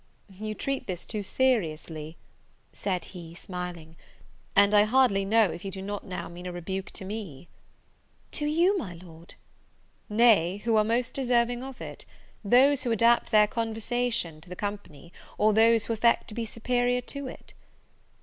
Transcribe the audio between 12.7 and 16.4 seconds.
who adapt their conversation to the company, or those who affect to